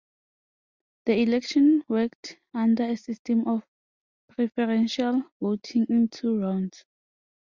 [1.05, 3.61] The election worked under a system of
[4.29, 6.85] preferential voting in two rounds.